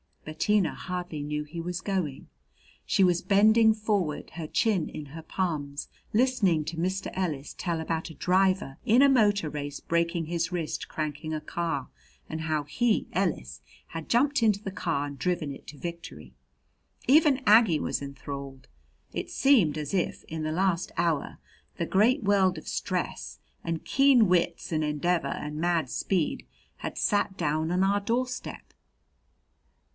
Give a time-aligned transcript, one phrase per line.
[0.25, 2.27] Bettina hardly knew he was going.
[2.85, 7.11] She was bending forward, her chin in her palms, listening to Mr.
[7.13, 11.89] Ellis tell about a driver in a motor race breaking his wrist cranking a car,
[12.29, 16.33] and how he Ellis had jumped into the car and driven it to victory.
[17.07, 18.67] Even Aggie was enthralled.
[19.13, 21.39] It seemed as if, in the last hour,
[21.77, 26.47] the great world of stress and keen wits and endeavor and mad speed
[26.77, 28.73] had sat down on our door step.